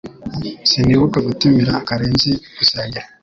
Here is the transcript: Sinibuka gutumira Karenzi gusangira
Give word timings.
Sinibuka 0.69 1.17
gutumira 1.27 1.85
Karenzi 1.87 2.31
gusangira 2.57 3.01